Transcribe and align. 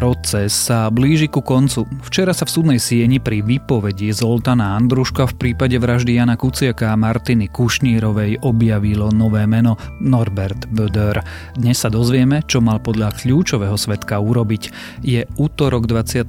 Proces 0.00 0.56
sa 0.56 0.88
blíži 0.88 1.28
ku 1.28 1.44
koncu. 1.44 1.84
Včera 2.08 2.32
sa 2.32 2.48
v 2.48 2.56
súdnej 2.56 2.80
sieni 2.80 3.20
pri 3.20 3.44
výpovedi 3.44 4.08
Zoltana 4.16 4.72
Andruška 4.80 5.28
v 5.28 5.36
prípade 5.36 5.76
vraždy 5.76 6.16
Jana 6.16 6.40
Kuciaka 6.40 6.96
a 6.96 6.96
Martiny 6.96 7.52
Kušnírovej 7.52 8.40
objavilo 8.40 9.12
nové 9.12 9.44
meno 9.44 9.76
Norbert 10.00 10.72
Böder. 10.72 11.20
Dnes 11.52 11.84
sa 11.84 11.92
dozvieme, 11.92 12.40
čo 12.48 12.64
mal 12.64 12.80
podľa 12.80 13.12
kľúčového 13.12 13.76
svetka 13.76 14.16
urobiť. 14.16 14.72
Je 15.04 15.20
útorok 15.36 15.84
21. 15.84 16.24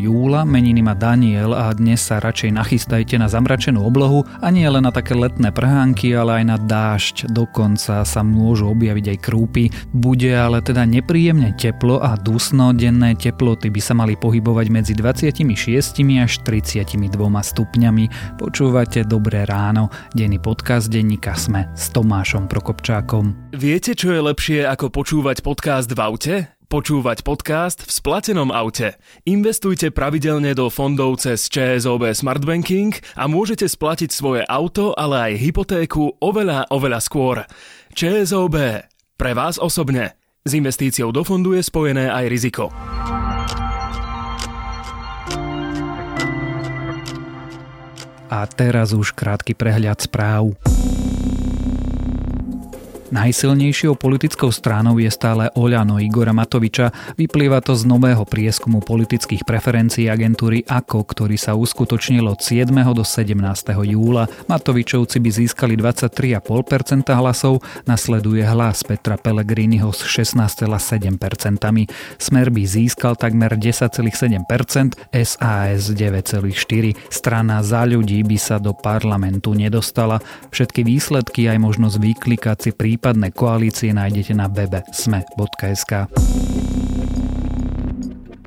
júla, 0.00 0.48
meniny 0.48 0.80
má 0.80 0.96
Daniel 0.96 1.52
a 1.52 1.68
dnes 1.76 2.00
sa 2.00 2.16
radšej 2.16 2.48
nachystajte 2.56 3.20
na 3.20 3.28
zamračenú 3.28 3.84
oblohu 3.84 4.24
a 4.40 4.48
nie 4.48 4.64
len 4.64 4.88
na 4.88 4.92
také 4.94 5.12
letné 5.12 5.52
prhánky, 5.52 6.16
ale 6.16 6.40
aj 6.40 6.44
na 6.48 6.56
dážď. 6.56 7.28
Dokonca 7.28 8.08
sa 8.08 8.20
môžu 8.24 8.72
objaviť 8.72 9.04
aj 9.12 9.18
krúpy. 9.20 9.68
Bude 9.92 10.32
ale 10.32 10.64
teda 10.64 10.88
nepríjemne 10.88 11.52
teplo 11.60 12.00
a 12.00 12.16
dusno, 12.16 12.72
denné 13.02 13.18
teploty 13.18 13.66
by 13.66 13.82
sa 13.82 13.98
mali 13.98 14.14
pohybovať 14.14 14.66
medzi 14.70 14.94
26 14.94 15.42
až 16.22 16.32
32 16.46 17.10
stupňami. 17.18 18.04
Počúvate 18.38 19.02
Dobré 19.02 19.42
ráno, 19.42 19.90
denný 20.14 20.38
podcast 20.38 20.86
denníka 20.86 21.34
Sme 21.34 21.66
s 21.74 21.90
Tomášom 21.90 22.46
Prokopčákom. 22.46 23.50
Viete, 23.58 23.98
čo 23.98 24.14
je 24.14 24.22
lepšie 24.22 24.70
ako 24.70 24.94
počúvať 24.94 25.42
podcast 25.42 25.90
v 25.90 25.98
aute? 25.98 26.34
Počúvať 26.70 27.26
podcast 27.26 27.82
v 27.82 27.90
splatenom 27.90 28.54
aute. 28.54 28.94
Investujte 29.26 29.90
pravidelne 29.90 30.54
do 30.54 30.70
fondov 30.70 31.18
cez 31.18 31.50
ČSOB 31.50 32.14
Smart 32.14 32.46
Banking 32.46 32.94
a 33.18 33.26
môžete 33.26 33.66
splatiť 33.66 34.14
svoje 34.14 34.46
auto, 34.46 34.94
ale 34.94 35.34
aj 35.34 35.42
hypotéku 35.42 36.22
oveľa, 36.22 36.70
oveľa 36.70 37.02
skôr. 37.02 37.42
ČSOB. 37.98 38.86
Pre 39.18 39.32
vás 39.34 39.58
osobne. 39.58 40.21
S 40.42 40.58
investíciou 40.58 41.14
do 41.14 41.22
fondu 41.22 41.54
je 41.54 41.62
spojené 41.62 42.10
aj 42.10 42.24
riziko. 42.26 42.66
A 48.26 48.42
teraz 48.50 48.90
už 48.90 49.14
krátky 49.14 49.54
prehľad 49.54 50.02
správ. 50.02 50.50
Najsilnejšou 53.12 54.00
politickou 54.00 54.48
stranou 54.48 54.96
je 54.96 55.12
stále 55.12 55.52
Oľano 55.52 56.00
Igora 56.00 56.32
Matoviča. 56.32 56.88
Vyplýva 57.20 57.60
to 57.60 57.76
z 57.76 57.84
nového 57.84 58.24
prieskumu 58.24 58.80
politických 58.80 59.44
preferencií 59.44 60.08
agentúry 60.08 60.64
AKO, 60.64 61.04
ktorý 61.04 61.36
sa 61.36 61.52
uskutočnil 61.52 62.24
od 62.24 62.40
7. 62.40 62.72
do 62.72 63.04
17. 63.04 63.36
júla. 63.84 64.32
Matovičovci 64.48 65.20
by 65.20 65.28
získali 65.28 65.76
23,5% 65.76 67.12
hlasov, 67.12 67.60
nasleduje 67.84 68.48
hlas 68.48 68.80
Petra 68.80 69.20
Pellegriniho 69.20 69.92
s 69.92 70.08
16,7%. 70.08 71.12
Smer 72.16 72.48
by 72.48 72.62
získal 72.64 73.20
takmer 73.20 73.60
10,7%, 73.60 74.96
SAS 75.20 75.92
9,4%. 75.92 77.12
Strana 77.12 77.60
za 77.60 77.84
ľudí 77.84 78.24
by 78.24 78.40
sa 78.40 78.56
do 78.56 78.72
parlamentu 78.72 79.52
nedostala. 79.52 80.16
Všetky 80.48 80.80
výsledky 80.80 81.52
aj 81.52 81.60
možnosť 81.60 81.96
vyklikať 82.00 82.56
si 82.56 82.72
prípad 82.72 83.01
prípadné 83.02 83.34
koalície 83.34 83.90
nájdete 83.90 84.30
na 84.30 84.46
webe 84.46 84.78
sme.sk. 84.94 86.06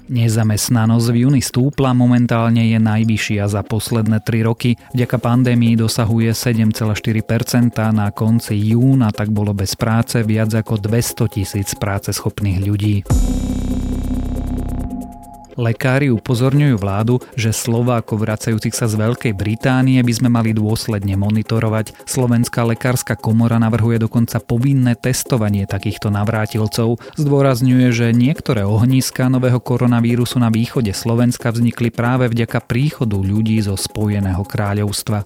Nezamestnanosť 0.08 1.08
v 1.12 1.18
júni 1.28 1.44
stúpla, 1.44 1.92
momentálne 1.92 2.64
je 2.64 2.80
najvyššia 2.80 3.52
za 3.52 3.68
posledné 3.68 4.24
3 4.24 4.48
roky. 4.48 4.80
Vďaka 4.96 5.20
pandémii 5.20 5.76
dosahuje 5.76 6.32
7,4%, 6.32 6.88
na 7.92 8.08
konci 8.16 8.56
júna 8.56 9.12
tak 9.12 9.28
bolo 9.36 9.52
bez 9.52 9.76
práce 9.76 10.24
viac 10.24 10.56
ako 10.56 10.80
200 10.80 11.36
tisíc 11.36 11.76
práceschopných 11.76 12.64
ľudí. 12.64 13.04
Lekári 15.56 16.12
upozorňujú 16.12 16.76
vládu, 16.76 17.24
že 17.40 17.56
Slovákov 17.56 18.28
vracajúcich 18.28 18.76
sa 18.76 18.92
z 18.92 19.00
Veľkej 19.00 19.34
Británie 19.36 20.04
by 20.04 20.14
sme 20.14 20.28
mali 20.28 20.52
dôsledne 20.52 21.16
monitorovať. 21.16 21.96
Slovenská 22.04 22.68
lekárska 22.68 23.16
komora 23.16 23.56
navrhuje 23.56 24.04
dokonca 24.04 24.44
povinné 24.44 25.00
testovanie 25.00 25.64
takýchto 25.64 26.12
navrátilcov. 26.12 27.00
Zdôrazňuje, 27.16 27.88
že 27.96 28.12
niektoré 28.12 28.68
ohniska 28.68 29.32
nového 29.32 29.64
koronavírusu 29.64 30.44
na 30.44 30.52
východe 30.52 30.92
Slovenska 30.92 31.56
vznikli 31.56 31.88
práve 31.88 32.28
vďaka 32.28 32.60
príchodu 32.60 33.16
ľudí 33.16 33.64
zo 33.64 33.80
Spojeného 33.80 34.44
kráľovstva. 34.44 35.24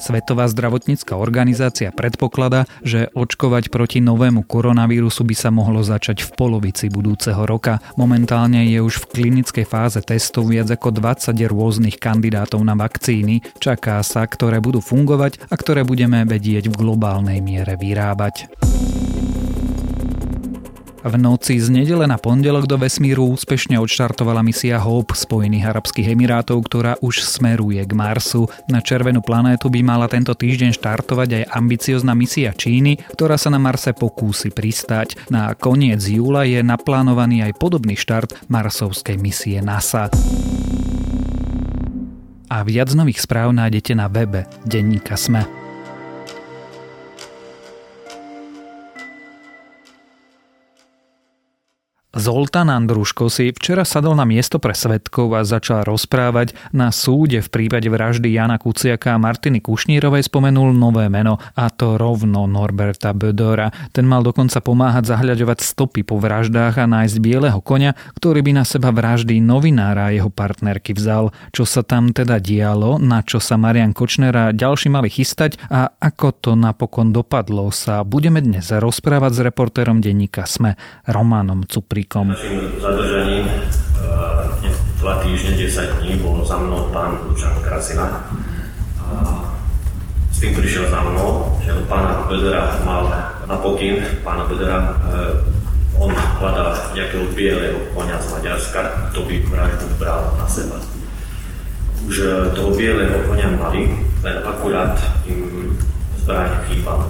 Svetová 0.00 0.48
zdravotnícka 0.48 1.20
organizácia 1.20 1.92
predpokladá, 1.92 2.64
že 2.80 3.12
očkovať 3.12 3.68
proti 3.68 4.00
novému 4.00 4.48
koronavírusu 4.48 5.28
by 5.28 5.36
sa 5.36 5.52
mohlo 5.52 5.84
začať 5.84 6.24
v 6.24 6.30
polovici 6.32 6.88
budúceho 6.88 7.44
roka. 7.44 7.84
Momentálne 8.00 8.64
je 8.64 8.80
už 8.80 9.04
v 9.04 9.08
klinickej 9.12 9.68
fáze 9.68 10.00
testov 10.00 10.48
viac 10.48 10.72
ako 10.72 10.96
20 10.96 11.36
rôznych 11.44 12.00
kandidátov 12.00 12.64
na 12.64 12.72
vakcíny. 12.72 13.44
Čaká 13.60 14.00
sa, 14.00 14.24
ktoré 14.24 14.64
budú 14.64 14.80
fungovať 14.80 15.52
a 15.52 15.54
ktoré 15.60 15.84
budeme 15.84 16.24
vedieť 16.24 16.72
v 16.72 16.80
globálnej 16.80 17.44
miere 17.44 17.76
vyrábať. 17.76 18.48
V 21.00 21.16
noci 21.16 21.56
z 21.56 21.72
nedele 21.72 22.04
na 22.04 22.20
pondelok 22.20 22.68
do 22.68 22.76
vesmíru 22.76 23.32
úspešne 23.32 23.80
odštartovala 23.80 24.44
misia 24.44 24.76
Hope 24.76 25.16
Spojených 25.16 25.72
Arabských 25.72 26.12
Emirátov, 26.12 26.60
ktorá 26.60 27.00
už 27.00 27.24
smeruje 27.24 27.80
k 27.88 27.92
Marsu. 27.96 28.52
Na 28.68 28.84
červenú 28.84 29.24
planétu 29.24 29.72
by 29.72 29.80
mala 29.80 30.12
tento 30.12 30.36
týždeň 30.36 30.76
štartovať 30.76 31.28
aj 31.40 31.44
ambiciozná 31.56 32.12
misia 32.12 32.52
Číny, 32.52 33.00
ktorá 33.16 33.40
sa 33.40 33.48
na 33.48 33.56
Marse 33.56 33.96
pokúsi 33.96 34.52
pristať. 34.52 35.16
Na 35.32 35.56
koniec 35.56 36.04
júla 36.04 36.44
je 36.44 36.60
naplánovaný 36.60 37.48
aj 37.48 37.56
podobný 37.56 37.96
štart 37.96 38.52
marsovskej 38.52 39.16
misie 39.16 39.64
NASA. 39.64 40.12
A 42.52 42.60
viac 42.60 42.92
nových 42.92 43.24
správ 43.24 43.56
nájdete 43.56 43.96
na 43.96 44.04
webe 44.12 44.44
Denníka 44.68 45.16
Sme. 45.16 45.59
Zoltán 52.20 52.68
Andruško 52.68 53.32
si 53.32 53.48
včera 53.48 53.88
sadol 53.88 54.12
na 54.12 54.28
miesto 54.28 54.60
pre 54.60 54.76
svetkov 54.76 55.32
a 55.32 55.40
začal 55.40 55.88
rozprávať. 55.88 56.52
Na 56.76 56.92
súde 56.92 57.40
v 57.40 57.48
prípade 57.48 57.88
vraždy 57.88 58.28
Jana 58.28 58.60
Kuciaka 58.60 59.16
a 59.16 59.22
Martiny 59.22 59.64
Kušnírovej 59.64 60.28
spomenul 60.28 60.76
nové 60.76 61.08
meno, 61.08 61.40
a 61.56 61.72
to 61.72 61.96
rovno 61.96 62.44
Norberta 62.44 63.16
Bödora. 63.16 63.72
Ten 63.96 64.04
mal 64.04 64.20
dokonca 64.20 64.60
pomáhať 64.60 65.16
zahľadovať 65.16 65.64
stopy 65.64 66.04
po 66.04 66.20
vraždách 66.20 66.76
a 66.76 66.84
nájsť 66.84 67.16
bieleho 67.24 67.64
konia, 67.64 67.96
ktorý 68.20 68.44
by 68.44 68.52
na 68.52 68.68
seba 68.68 68.92
vraždy 68.92 69.40
novinára 69.40 70.12
a 70.12 70.14
jeho 70.14 70.28
partnerky 70.28 70.92
vzal. 70.92 71.32
Čo 71.56 71.64
sa 71.64 71.80
tam 71.80 72.12
teda 72.12 72.36
dialo, 72.36 73.00
na 73.00 73.24
čo 73.24 73.40
sa 73.40 73.56
Marian 73.56 73.96
Kočner 73.96 74.36
a 74.36 74.52
ďalší 74.52 74.92
mali 74.92 75.08
chystať 75.08 75.56
a 75.72 75.88
ako 75.96 76.28
to 76.36 76.52
napokon 76.52 77.16
dopadlo, 77.16 77.72
sa 77.72 78.04
budeme 78.04 78.44
dnes 78.44 78.68
rozprávať 78.68 79.32
s 79.32 79.40
reportérom 79.40 80.04
denníka 80.04 80.44
SME 80.44 80.76
Romanom 81.08 81.64
Cupri. 81.64 82.09
Našim 82.10 82.74
zadržaním 82.82 83.46
e, 83.46 83.54
dva 84.98 85.22
týždne, 85.22 85.54
10 85.54 86.02
dní 86.02 86.18
bol 86.18 86.42
za 86.42 86.58
mnou 86.58 86.90
pán 86.90 87.22
Lučan 87.22 87.54
Krasina. 87.62 88.26
S 90.34 90.42
tým 90.42 90.50
prišiel 90.58 90.90
za 90.90 91.06
mnou, 91.06 91.54
že 91.62 91.70
pána 91.86 92.26
Bedera 92.26 92.82
mal 92.82 93.06
na 93.46 93.54
pokyn 93.62 94.02
pána 94.26 94.42
Bedera 94.50 94.78
e, 94.82 94.90
on 96.02 96.10
hľadal 96.10 96.74
nejakého 96.98 97.30
bieleho 97.30 97.78
konia 97.94 98.18
z 98.18 98.26
Maďarska, 98.34 99.14
to 99.14 99.22
by 99.30 99.38
vraždu 99.46 99.86
bral 99.94 100.34
na 100.34 100.50
seba. 100.50 100.82
Už 102.10 102.26
e, 102.26 102.50
toho 102.58 102.74
bieleho 102.74 103.22
konia 103.30 103.54
mali, 103.54 103.86
len 104.26 104.36
akurát 104.42 104.98
im 105.30 105.78
zbraň 106.18 106.58
chýbala. 106.66 107.06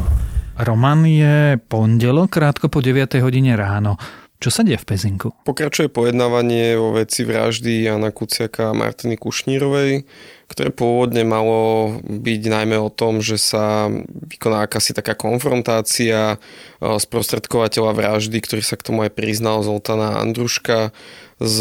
Roman 0.61 1.09
je 1.09 1.57
pondelok 1.57 2.37
krátko 2.37 2.69
po 2.69 2.85
9 2.85 3.17
hodine 3.25 3.57
ráno. 3.57 3.97
Čo 4.41 4.49
sa 4.49 4.65
deje 4.65 4.81
v 4.81 4.89
Pezinku? 4.89 5.37
Pokračuje 5.45 5.93
pojednávanie 5.93 6.73
vo 6.81 6.97
veci 6.97 7.29
vraždy 7.29 7.85
Jana 7.85 8.09
Kuciaka 8.09 8.73
a 8.73 8.77
Martiny 8.77 9.21
Kušnírovej, 9.21 10.09
ktoré 10.49 10.73
pôvodne 10.73 11.29
malo 11.29 11.93
byť 12.09 12.43
najmä 12.49 12.81
o 12.81 12.89
tom, 12.89 13.21
že 13.21 13.37
sa 13.37 13.93
vykoná 14.09 14.65
akási 14.65 14.97
taká 14.97 15.13
konfrontácia 15.13 16.41
sprostredkovateľa 16.81 17.93
vraždy, 17.93 18.41
ktorý 18.41 18.65
sa 18.65 18.81
k 18.81 18.89
tomu 18.89 19.05
aj 19.05 19.13
priznal 19.13 19.61
Zoltana 19.61 20.25
Andruška 20.25 20.97
s 21.37 21.57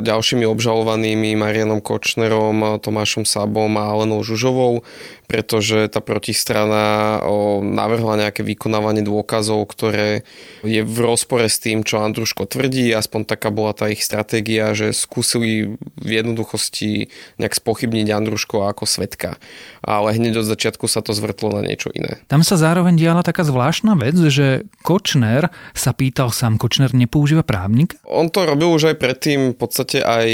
ďalšími 0.00 0.48
obžalovanými 0.48 1.36
Marianom 1.36 1.84
Kočnerom, 1.84 2.80
Tomášom 2.80 3.28
Sabom 3.28 3.76
a 3.76 3.92
Alenou 3.92 4.24
Žužovou. 4.24 4.88
Pretože 5.26 5.90
tá 5.90 5.98
protistrana 5.98 7.18
navrhla 7.62 8.26
nejaké 8.26 8.46
vykonávanie 8.46 9.02
dôkazov, 9.02 9.66
ktoré 9.70 10.22
je 10.62 10.82
v 10.86 10.96
rozpore 11.02 11.46
s 11.46 11.58
tým, 11.58 11.82
čo 11.82 11.98
Andruško 12.02 12.46
tvrdí. 12.46 12.94
Aspoň 12.94 13.26
taká 13.26 13.50
bola 13.50 13.74
tá 13.74 13.90
ich 13.90 14.06
stratégia, 14.06 14.70
že 14.72 14.94
skúsili 14.94 15.78
v 15.98 16.10
jednoduchosti 16.10 17.10
nejak 17.42 17.58
spochybniť 17.58 18.06
Andruško 18.14 18.70
ako 18.70 18.86
svetka. 18.86 19.34
Ale 19.82 20.14
hneď 20.14 20.42
od 20.42 20.46
začiatku 20.46 20.86
sa 20.86 21.02
to 21.02 21.10
zvrtlo 21.10 21.58
na 21.58 21.66
niečo 21.66 21.90
iné. 21.90 22.22
Tam 22.30 22.46
sa 22.46 22.54
zároveň 22.54 22.94
diala 22.94 23.26
taká 23.26 23.42
zvláštna 23.42 23.98
vec, 23.98 24.14
že 24.30 24.66
Kočner 24.86 25.50
sa 25.74 25.90
pýtal 25.90 26.30
sám, 26.30 26.58
Kočner 26.58 26.94
nepoužíva 26.94 27.42
právnik? 27.42 27.98
On 28.06 28.30
to 28.30 28.46
robil 28.46 28.70
už 28.70 28.94
aj 28.94 28.96
predtým, 29.02 29.54
v 29.54 29.58
podstate 29.58 30.02
aj 30.02 30.28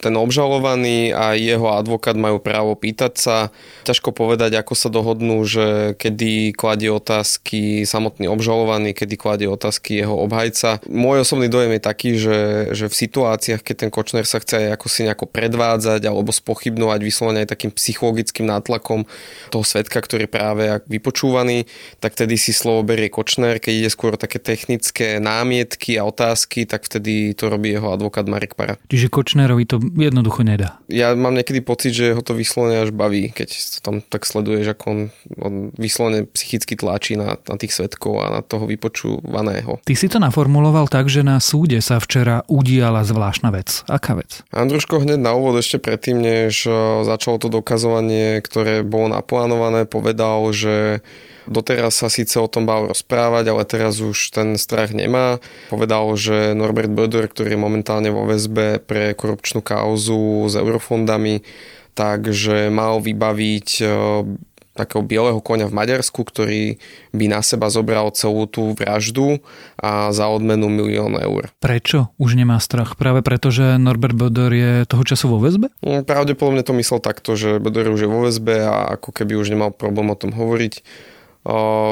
ten 0.00 0.14
obžalovaný 0.16 1.12
a 1.12 1.36
jeho 1.36 1.76
advokát 1.76 2.16
majú 2.16 2.40
právo 2.40 2.72
pýtať 2.78 3.12
sa. 3.20 3.36
Ťažko 3.84 4.13
povedať, 4.14 4.54
ako 4.54 4.74
sa 4.78 4.88
dohodnú, 4.88 5.42
že 5.42 5.98
kedy 5.98 6.54
kladie 6.54 6.88
otázky 6.94 7.82
samotný 7.82 8.30
obžalovaný, 8.30 8.94
kedy 8.94 9.18
kladie 9.18 9.48
otázky 9.50 10.06
jeho 10.06 10.14
obhajca. 10.14 10.78
Môj 10.86 11.26
osobný 11.26 11.50
dojem 11.50 11.74
je 11.74 11.82
taký, 11.82 12.10
že, 12.14 12.38
že 12.70 12.86
v 12.86 12.94
situáciách, 12.94 13.66
keď 13.66 13.74
ten 13.74 13.90
Kočner 13.90 14.22
sa 14.22 14.38
chce 14.38 14.70
aj 14.70 14.78
ako 14.78 14.86
si 14.86 15.00
nejako 15.02 15.26
predvádzať 15.26 16.06
alebo 16.06 16.30
spochybnovať 16.30 17.00
vyslovene 17.02 17.42
aj 17.42 17.50
takým 17.50 17.74
psychologickým 17.74 18.46
nátlakom 18.46 19.02
toho 19.50 19.64
svetka, 19.66 19.98
ktorý 19.98 20.30
práve 20.30 20.78
vypočúvaný, 20.86 21.66
tak 21.98 22.14
tedy 22.14 22.38
si 22.38 22.54
slovo 22.54 22.86
berie 22.86 23.10
Kočner, 23.10 23.58
keď 23.58 23.72
ide 23.74 23.90
skôr 23.90 24.14
také 24.14 24.38
technické 24.38 25.18
námietky 25.18 25.98
a 25.98 26.06
otázky, 26.06 26.68
tak 26.68 26.86
vtedy 26.86 27.34
to 27.34 27.50
robí 27.50 27.74
jeho 27.74 27.90
advokát 27.90 28.28
Marek 28.28 28.54
Para. 28.54 28.78
Čiže 28.86 29.10
Kočnerovi 29.10 29.64
to 29.64 29.80
jednoducho 29.80 30.44
nedá. 30.44 30.78
Ja 30.86 31.16
mám 31.16 31.34
niekedy 31.34 31.64
pocit, 31.64 31.96
že 31.96 32.12
ho 32.12 32.20
to 32.20 32.36
vyslovene 32.36 32.84
až 32.84 32.92
baví, 32.92 33.32
keď 33.32 33.80
tam 33.80 34.03
tak 34.08 34.28
sleduješ, 34.28 34.74
ako 34.74 34.84
on, 34.86 35.00
on 35.40 35.54
vyslovene 35.74 36.28
psychicky 36.30 36.76
tlačí 36.78 37.16
na, 37.18 37.36
na 37.36 37.56
tých 37.56 37.74
svetkov 37.74 38.20
a 38.24 38.30
na 38.30 38.40
toho 38.40 38.68
vypočúvaného. 38.68 39.80
Ty 39.84 39.94
si 39.94 40.06
to 40.06 40.20
naformuloval 40.20 40.88
tak, 40.88 41.08
že 41.08 41.26
na 41.26 41.38
súde 41.38 41.80
sa 41.80 41.98
včera 41.98 42.46
udiala 42.46 43.04
zvláštna 43.04 43.50
vec. 43.54 43.82
Aká 43.88 44.16
vec? 44.18 44.44
Andruško 44.54 45.02
hneď 45.02 45.20
na 45.20 45.32
úvod 45.36 45.58
ešte 45.60 45.80
predtým, 45.80 46.20
než 46.20 46.68
eh, 46.68 46.74
začalo 47.04 47.40
to 47.40 47.48
dokazovanie, 47.52 48.40
ktoré 48.40 48.84
bolo 48.84 49.12
naplánované, 49.12 49.84
povedal, 49.88 50.50
že 50.54 51.04
Doteraz 51.44 52.00
sa 52.00 52.08
síce 52.08 52.40
o 52.40 52.48
tom 52.48 52.64
bál 52.64 52.88
rozprávať, 52.88 53.44
ale 53.52 53.62
teraz 53.68 54.00
už 54.00 54.32
ten 54.32 54.56
strach 54.56 54.96
nemá. 54.96 55.44
Povedal, 55.68 56.08
že 56.16 56.56
Norbert 56.56 56.88
Böder, 56.88 57.28
ktorý 57.28 57.56
je 57.56 57.60
momentálne 57.60 58.08
vo 58.08 58.24
väzbe 58.24 58.80
pre 58.80 59.12
korupčnú 59.12 59.60
kauzu 59.60 60.48
s 60.48 60.56
eurofondami, 60.56 61.44
takže 61.94 62.68
mal 62.68 62.98
vybaviť 63.00 63.68
e, 63.80 63.86
takého 64.74 65.06
bieleho 65.06 65.38
konia 65.38 65.70
v 65.70 65.78
Maďarsku, 65.78 66.26
ktorý 66.26 66.82
by 67.14 67.24
na 67.30 67.40
seba 67.46 67.70
zobral 67.70 68.10
celú 68.10 68.50
tú 68.50 68.74
vraždu 68.74 69.38
a 69.78 70.10
za 70.10 70.26
odmenu 70.26 70.66
milión 70.66 71.14
eur. 71.14 71.54
Prečo 71.62 72.10
už 72.18 72.34
nemá 72.34 72.58
strach? 72.58 72.98
Práve 72.98 73.22
preto, 73.22 73.54
že 73.54 73.78
Norbert 73.78 74.18
Böder 74.18 74.50
je 74.50 74.72
toho 74.90 75.06
času 75.06 75.30
vo 75.30 75.38
väzbe? 75.38 75.70
No, 75.80 76.02
pravdepodobne 76.02 76.66
to 76.66 76.74
myslel 76.74 76.98
takto, 76.98 77.38
že 77.38 77.62
Böder 77.62 77.86
už 77.88 78.04
je 78.04 78.10
vo 78.10 78.26
väzbe 78.26 78.66
a 78.66 78.98
ako 78.98 79.14
keby 79.14 79.38
už 79.38 79.54
nemal 79.54 79.70
problém 79.70 80.10
o 80.10 80.18
tom 80.18 80.34
hovoriť 80.34 80.82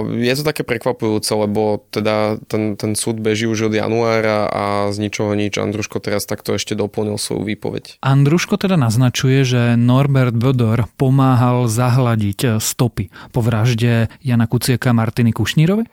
je 0.09 0.33
to 0.33 0.43
také 0.49 0.65
prekvapujúce, 0.65 1.29
lebo 1.37 1.85
teda 1.93 2.41
ten, 2.49 2.73
ten 2.81 2.97
súd 2.97 3.21
beží 3.21 3.45
už 3.45 3.69
od 3.69 3.75
januára 3.77 4.49
a 4.49 4.65
z 4.89 4.97
ničoho 4.97 5.37
nič 5.37 5.61
Andruško 5.61 6.01
teraz 6.01 6.25
takto 6.25 6.57
ešte 6.57 6.73
doplnil 6.73 7.21
svoju 7.21 7.45
výpoveď. 7.45 8.01
Andruško 8.01 8.57
teda 8.57 8.81
naznačuje, 8.81 9.45
že 9.45 9.63
Norbert 9.77 10.33
Bödor 10.33 10.89
pomáhal 10.97 11.69
zahladiť 11.69 12.57
stopy 12.65 13.13
po 13.37 13.45
vražde 13.45 14.09
Jana 14.25 14.49
Kuciaka 14.49 14.97
Martiny 14.97 15.37
Kušnírovej? 15.37 15.85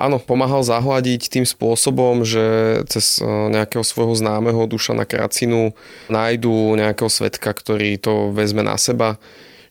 áno, 0.00 0.22
pomáhal 0.22 0.62
zahladiť 0.62 1.26
tým 1.34 1.46
spôsobom, 1.46 2.22
že 2.22 2.44
cez 2.86 3.18
e, 3.18 3.26
nejakého 3.26 3.82
svojho 3.82 4.14
známeho 4.14 4.70
Dušana 4.70 5.04
Kracinu 5.04 5.74
nájdu 6.06 6.78
nejakého 6.78 7.10
svetka, 7.10 7.50
ktorý 7.50 7.98
to 7.98 8.30
vezme 8.30 8.62
na 8.62 8.78
seba. 8.78 9.18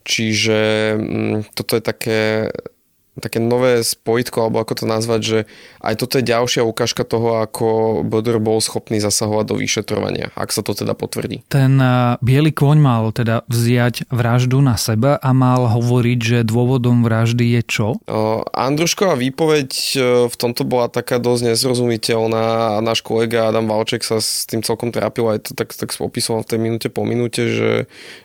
Čiže 0.03 0.59
mm, 0.95 1.37
toto 1.55 1.77
je 1.77 1.83
také 1.83 2.21
také 3.19 3.43
nové 3.43 3.83
spojitko, 3.83 4.47
alebo 4.47 4.63
ako 4.63 4.83
to 4.83 4.85
nazvať, 4.87 5.21
že 5.21 5.39
aj 5.79 5.93
toto 5.99 6.19
je 6.19 6.27
ďalšia 6.27 6.63
ukážka 6.63 7.03
toho, 7.07 7.43
ako 7.43 8.01
Bodor 8.03 8.39
bol 8.39 8.59
schopný 8.59 8.99
zasahovať 8.99 9.45
do 9.51 9.55
vyšetrovania, 9.59 10.31
ak 10.35 10.51
sa 10.51 10.63
to 10.63 10.75
teda 10.75 10.95
potvrdí. 10.95 11.43
Ten 11.51 11.79
eh, 11.79 12.15
biely 12.23 12.51
kôň 12.55 12.77
mal 12.79 13.11
teda 13.11 13.43
vziať 13.47 14.09
vraždu 14.11 14.59
na 14.63 14.75
seba 14.79 15.19
a 15.19 15.29
mal 15.31 15.67
hovoriť, 15.67 16.19
že 16.19 16.37
dôvodom 16.47 17.03
vraždy 17.03 17.59
je 17.59 17.61
čo? 17.67 17.87
Andrušková 18.53 19.19
výpoveď 19.19 19.69
eh, 19.95 20.01
v 20.27 20.35
tomto 20.35 20.63
bola 20.63 20.87
taká 20.87 21.17
dosť 21.19 21.53
nezrozumiteľná 21.53 22.77
a 22.77 22.83
náš 22.83 23.03
kolega 23.03 23.49
Adam 23.49 23.67
Valček 23.67 24.05
sa 24.05 24.23
s 24.23 24.47
tým 24.47 24.63
celkom 24.63 24.93
trápil 24.93 25.25
aj 25.27 25.49
to 25.49 25.51
tak, 25.57 25.73
tak 25.75 25.91
opisoval 25.99 26.45
v 26.45 26.49
tej 26.55 26.59
minúte 26.59 26.87
po 26.89 27.03
minúte, 27.03 27.49
že, 27.49 27.71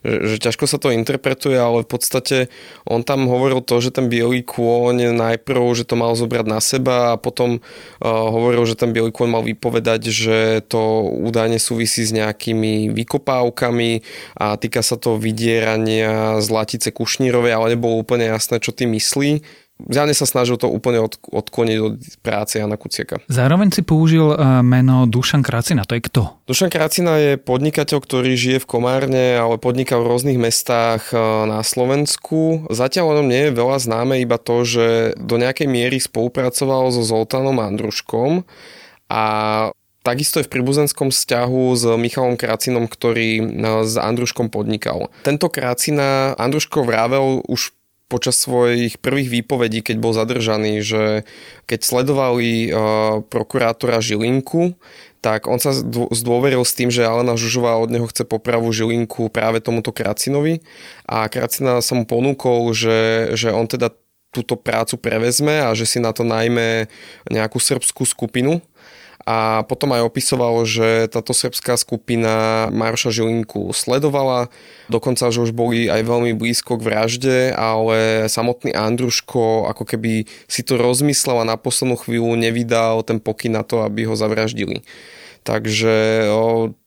že, 0.04 0.16
že 0.34 0.36
ťažko 0.38 0.64
sa 0.68 0.78
to 0.78 0.94
interpretuje, 0.94 1.56
ale 1.56 1.82
v 1.82 1.88
podstate 1.88 2.36
on 2.84 3.02
tam 3.02 3.26
hovoril 3.26 3.64
to, 3.64 3.80
že 3.80 3.94
ten 3.94 4.12
biely 4.12 4.44
kôň 4.44 4.83
kôň 4.84 5.16
najprv, 5.16 5.64
že 5.72 5.88
to 5.88 5.96
mal 5.96 6.12
zobrať 6.12 6.44
na 6.44 6.60
seba 6.60 7.16
a 7.16 7.20
potom 7.20 7.56
uh, 7.56 8.04
hovoril, 8.04 8.68
že 8.68 8.76
ten 8.76 8.92
biely 8.92 9.08
kôň 9.08 9.28
mal 9.32 9.40
vypovedať, 9.40 10.12
že 10.12 10.60
to 10.68 11.08
údajne 11.08 11.56
súvisí 11.56 12.04
s 12.04 12.12
nejakými 12.12 12.92
vykopávkami 12.92 14.04
a 14.36 14.60
týka 14.60 14.84
sa 14.84 15.00
to 15.00 15.16
vydierania 15.16 16.36
Zlatice 16.44 16.92
Kušnírovej, 16.92 17.56
ale 17.56 17.72
nebolo 17.72 18.04
úplne 18.04 18.28
jasné, 18.28 18.60
čo 18.60 18.76
ty 18.76 18.84
myslí. 18.84 19.40
Zjavne 19.84 20.16
sa 20.16 20.24
snažil 20.24 20.56
to 20.56 20.70
úplne 20.70 21.04
od, 21.04 21.20
odkloniť 21.20 21.78
od 21.80 21.94
práce 22.24 22.56
Jana 22.56 22.80
Kuciaka. 22.80 23.20
Zároveň 23.28 23.68
si 23.74 23.82
použil 23.84 24.32
e, 24.32 24.36
meno 24.64 25.04
Dušan 25.04 25.44
Kracina. 25.44 25.84
To 25.84 25.96
je 25.96 26.02
kto? 26.02 26.22
Dušan 26.48 26.72
Kracina 26.72 27.20
je 27.20 27.32
podnikateľ, 27.36 27.98
ktorý 28.00 28.32
žije 28.34 28.58
v 28.64 28.70
Komárne, 28.70 29.26
ale 29.36 29.60
podniká 29.60 30.00
v 30.00 30.08
rôznych 30.08 30.40
mestách 30.40 31.12
e, 31.12 31.20
na 31.48 31.60
Slovensku. 31.60 32.68
Zatiaľ 32.72 33.20
o 33.20 33.24
nie 33.24 33.52
je 33.52 33.56
veľa 33.56 33.78
známe, 33.80 34.20
iba 34.24 34.40
to, 34.40 34.64
že 34.64 34.86
do 35.20 35.36
nejakej 35.36 35.68
miery 35.68 36.00
spolupracoval 36.00 36.88
so 36.94 37.04
Zoltánom 37.04 37.60
Andruškom 37.60 38.48
a 39.12 39.24
Takisto 40.04 40.36
je 40.36 40.44
v 40.44 40.60
príbuzenskom 40.60 41.08
vzťahu 41.08 41.62
s 41.80 41.88
Michalom 41.96 42.36
Kracinom, 42.36 42.84
ktorý 42.92 43.40
e, 43.40 43.44
s 43.88 43.96
Andruškom 43.96 44.52
podnikal. 44.52 45.08
Tento 45.24 45.48
Kracina 45.48 46.36
Andruško 46.36 46.84
vravel 46.84 47.40
už 47.48 47.72
počas 48.06 48.36
svojich 48.36 49.00
prvých 49.00 49.42
výpovedí, 49.42 49.80
keď 49.80 49.96
bol 49.98 50.12
zadržaný, 50.12 50.84
že 50.84 51.24
keď 51.64 51.80
sledovali 51.82 52.68
uh, 52.68 53.24
prokurátora 53.26 54.04
Žilinku, 54.04 54.76
tak 55.24 55.48
on 55.48 55.56
sa 55.56 55.72
zdôveril 56.12 56.60
s 56.68 56.76
tým, 56.76 56.92
že 56.92 57.00
Alena 57.00 57.32
Žužová 57.32 57.80
od 57.80 57.88
neho 57.88 58.04
chce 58.04 58.28
popravu 58.28 58.68
Žilinku 58.68 59.32
práve 59.32 59.64
tomuto 59.64 59.88
Kracinovi. 59.88 60.60
A 61.08 61.32
Kracina 61.32 61.80
sa 61.80 61.96
mu 61.96 62.04
ponúkol, 62.04 62.76
že, 62.76 63.32
že 63.32 63.48
on 63.48 63.64
teda 63.64 63.88
túto 64.34 64.58
prácu 64.58 64.98
prevezme 65.00 65.64
a 65.64 65.72
že 65.72 65.86
si 65.88 66.02
na 66.02 66.10
to 66.10 66.26
najmä 66.26 66.90
nejakú 67.30 67.56
srbskú 67.62 68.02
skupinu, 68.04 68.58
a 69.24 69.64
potom 69.64 69.96
aj 69.96 70.04
opisoval, 70.04 70.68
že 70.68 71.08
táto 71.08 71.32
srbská 71.32 71.80
skupina 71.80 72.68
Marša 72.68 73.08
Žilinku 73.08 73.72
sledovala, 73.72 74.52
dokonca, 74.92 75.32
že 75.32 75.40
už 75.40 75.56
boli 75.56 75.88
aj 75.88 76.04
veľmi 76.04 76.36
blízko 76.36 76.76
k 76.76 76.84
vražde, 76.84 77.38
ale 77.56 78.28
samotný 78.28 78.76
Andruško 78.76 79.72
ako 79.72 79.84
keby 79.88 80.28
si 80.44 80.60
to 80.60 80.76
rozmyslel 80.76 81.40
a 81.40 81.48
na 81.48 81.56
poslednú 81.56 81.96
chvíľu 81.96 82.36
nevydal 82.36 83.00
ten 83.00 83.16
pokyn 83.16 83.56
na 83.56 83.64
to, 83.64 83.80
aby 83.80 84.04
ho 84.04 84.12
zavraždili. 84.12 84.84
Takže 85.44 86.28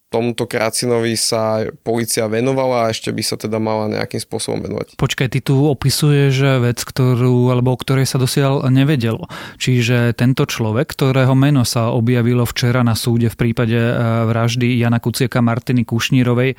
tomuto 0.07 0.47
Kracinovi 0.47 1.19
sa 1.19 1.67
policia 1.83 2.31
venovala 2.31 2.87
a 2.87 2.91
ešte 2.95 3.11
by 3.11 3.23
sa 3.23 3.35
teda 3.35 3.59
mala 3.59 3.91
nejakým 3.91 4.23
spôsobom 4.23 4.63
venovať. 4.63 4.95
Počkaj, 4.95 5.27
ty 5.35 5.39
tu 5.43 5.67
opisuješ 5.67 6.63
vec, 6.63 6.79
ktorú, 6.79 7.51
alebo 7.51 7.75
o 7.75 7.77
ktorej 7.79 8.07
sa 8.07 8.15
dosiaľ 8.15 8.71
nevedelo. 8.71 9.27
Čiže 9.59 10.15
tento 10.15 10.47
človek, 10.47 10.95
ktorého 10.95 11.35
meno 11.35 11.67
sa 11.67 11.91
objavilo 11.91 12.47
včera 12.47 12.87
na 12.87 12.95
súde 12.95 13.27
v 13.27 13.35
prípade 13.35 13.75
e, 13.75 13.93
vraždy 14.31 14.79
Jana 14.79 15.03
Kuciaka 15.03 15.43
Martiny 15.43 15.83
Kušnírovej, 15.83 16.55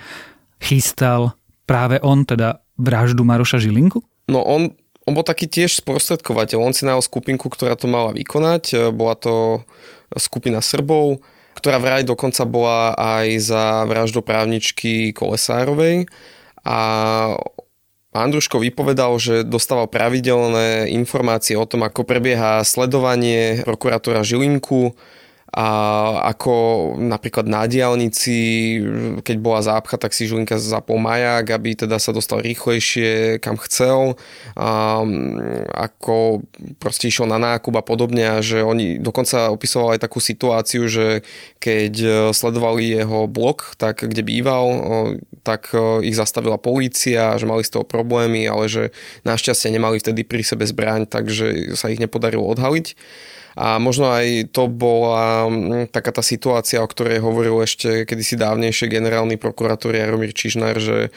chystal 0.60 1.32
práve 1.64 1.96
on 2.04 2.28
teda 2.28 2.60
vraždu 2.76 3.24
Maroša 3.24 3.64
Žilinku? 3.64 4.04
No 4.28 4.44
on, 4.44 4.76
on 5.08 5.12
bol 5.16 5.24
taký 5.24 5.48
tiež 5.48 5.80
sprostredkovateľ. 5.80 6.60
On 6.60 6.76
si 6.76 6.84
najal 6.84 7.00
skupinku, 7.00 7.48
ktorá 7.48 7.80
to 7.80 7.88
mala 7.88 8.12
vykonať. 8.12 8.62
E, 8.76 8.76
bola 8.92 9.16
to 9.16 9.64
skupina 10.20 10.60
Srbov, 10.60 11.24
ktorá 11.58 11.82
vraj 11.82 12.06
dokonca 12.06 12.46
bola 12.46 12.94
aj 12.94 13.26
za 13.42 13.64
vraždu 13.90 14.22
právničky 14.22 15.10
Kolesárovej. 15.10 16.06
A 16.62 16.78
Andruško 18.14 18.62
vypovedal, 18.62 19.18
že 19.20 19.44
dostával 19.44 19.90
pravidelné 19.90 20.88
informácie 20.94 21.58
o 21.58 21.68
tom, 21.68 21.84
ako 21.84 22.08
prebieha 22.08 22.64
sledovanie 22.64 23.62
prokurátora 23.66 24.24
Žilinku 24.24 24.96
a 25.48 25.68
ako 26.28 26.54
napríklad 27.00 27.48
na 27.48 27.64
diálnici, 27.64 28.36
keď 29.24 29.36
bola 29.40 29.64
zápcha, 29.64 29.96
tak 29.96 30.12
si 30.12 30.28
Žilinka 30.28 30.60
zapol 30.60 31.00
maják, 31.00 31.56
aby 31.56 31.72
teda 31.72 31.96
sa 31.96 32.12
dostal 32.12 32.44
rýchlejšie 32.44 33.40
kam 33.40 33.56
chcel, 33.56 34.20
a, 34.54 35.00
ako 35.72 36.44
proste 36.76 37.08
išiel 37.08 37.24
na 37.24 37.40
nákup 37.40 37.80
a 37.80 37.82
podobne 37.82 38.28
a 38.28 38.44
že 38.44 38.60
oni 38.60 39.00
dokonca 39.00 39.48
opisovali 39.48 39.96
aj 39.96 40.04
takú 40.04 40.20
situáciu, 40.20 40.84
že 40.84 41.24
keď 41.58 41.94
sledovali 42.36 43.00
jeho 43.00 43.24
blok, 43.24 43.72
tak 43.80 44.04
kde 44.04 44.20
býval, 44.20 44.66
tak 45.42 45.72
ich 46.04 46.16
zastavila 46.16 46.60
polícia, 46.60 47.34
že 47.40 47.48
mali 47.48 47.64
z 47.64 47.72
toho 47.72 47.88
problémy, 47.88 48.44
ale 48.44 48.68
že 48.68 48.82
našťastie 49.24 49.72
nemali 49.72 49.96
vtedy 49.96 50.28
pri 50.28 50.44
sebe 50.44 50.68
zbraň, 50.68 51.08
takže 51.08 51.72
sa 51.72 51.88
ich 51.88 51.98
nepodarilo 52.02 52.44
odhaliť. 52.44 52.94
A 53.58 53.82
možno 53.82 54.06
aj 54.06 54.54
to 54.54 54.70
bola 54.70 55.50
mm, 55.50 55.90
taká 55.90 56.14
tá 56.14 56.22
situácia, 56.22 56.78
o 56.78 56.86
ktorej 56.86 57.18
hovoril 57.18 57.58
ešte 57.58 58.06
kedysi 58.06 58.38
dávnejšie 58.38 58.86
generálny 58.86 59.34
prokurátor 59.34 59.98
Jaromír 59.98 60.30
Čižnár, 60.30 60.78
že 60.78 61.10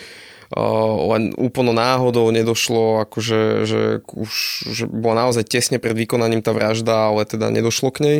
len 1.07 1.31
úplno 1.39 1.71
náhodou 1.71 2.27
nedošlo, 2.27 3.07
akože 3.07 3.63
že 3.63 3.81
už 4.03 4.31
že 4.67 4.83
bola 4.83 5.23
naozaj 5.23 5.47
tesne 5.47 5.79
pred 5.79 5.95
vykonaním 5.95 6.43
tá 6.43 6.51
vražda, 6.51 7.13
ale 7.13 7.23
teda 7.23 7.47
nedošlo 7.47 7.93
k 7.93 7.99
nej. 8.03 8.19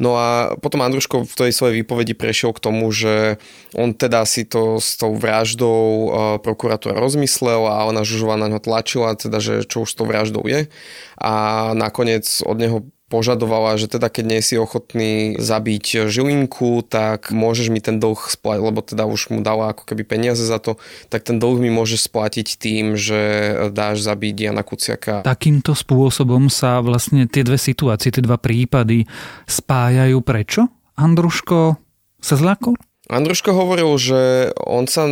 No 0.00 0.16
a 0.16 0.56
potom 0.56 0.80
Andruško 0.80 1.28
v 1.28 1.34
tej 1.36 1.52
svojej 1.52 1.84
výpovedi 1.84 2.16
prešiel 2.16 2.56
k 2.56 2.64
tomu, 2.64 2.88
že 2.88 3.36
on 3.76 3.92
teda 3.92 4.24
si 4.24 4.48
to 4.48 4.80
s 4.80 4.96
tou 4.96 5.12
vraždou 5.12 6.08
prokurátora 6.40 6.96
rozmyslel 6.96 7.68
a 7.68 7.84
ona 7.84 8.00
Žužová 8.00 8.40
na 8.40 8.48
ňo 8.48 8.58
tlačila, 8.58 9.12
teda, 9.12 9.38
že 9.38 9.68
čo 9.68 9.84
už 9.84 9.92
s 9.92 9.98
tou 10.00 10.08
vraždou 10.08 10.48
je. 10.48 10.72
A 11.20 11.32
nakoniec 11.76 12.24
od 12.42 12.56
neho 12.56 12.78
požadovala, 13.12 13.76
že 13.76 13.92
teda 13.92 14.08
keď 14.08 14.24
nie 14.24 14.40
si 14.40 14.56
ochotný 14.56 15.36
zabiť 15.36 16.08
Žilinku, 16.08 16.80
tak 16.88 17.28
môžeš 17.28 17.68
mi 17.68 17.84
ten 17.84 18.00
dlh 18.00 18.16
splatiť, 18.16 18.64
lebo 18.64 18.80
teda 18.80 19.04
už 19.04 19.28
mu 19.28 19.44
dala 19.44 19.76
ako 19.76 19.84
keby 19.84 20.08
peniaze 20.08 20.40
za 20.40 20.56
to, 20.56 20.80
tak 21.12 21.28
ten 21.28 21.36
dlh 21.36 21.60
mi 21.60 21.68
môžeš 21.68 22.08
splatiť 22.08 22.56
tým, 22.56 22.96
že 22.96 23.20
dáš 23.68 24.00
zabiť 24.00 24.48
Jana 24.48 24.64
Kuciaka. 24.64 25.20
Takýmto 25.28 25.76
spôsobom 25.76 26.48
sa 26.48 26.80
vlastne 26.80 27.28
tie 27.28 27.44
dve 27.44 27.60
situácie, 27.60 28.08
tie 28.08 28.24
dva 28.24 28.40
prípady 28.40 29.04
spájajú. 29.44 30.24
Prečo? 30.24 30.72
Andruško 30.96 31.76
sa 32.24 32.34
zlákol? 32.40 32.80
Andruško 33.12 33.52
hovoril, 33.52 33.92
že 34.00 34.54
on 34.56 34.88
sa 34.88 35.04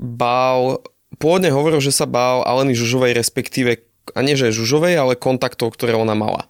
bál, 0.00 0.80
pôvodne 1.20 1.52
hovoril, 1.52 1.84
že 1.84 1.92
sa 1.92 2.08
bál 2.08 2.40
Aleny 2.48 2.72
Žužovej, 2.72 3.12
respektíve 3.12 3.84
a 4.12 4.20
nie 4.20 4.36
že 4.36 4.52
Žužovej, 4.52 4.94
ale 4.96 5.20
kontaktov, 5.20 5.72
ktoré 5.74 5.96
ona 5.96 6.12
mala. 6.12 6.48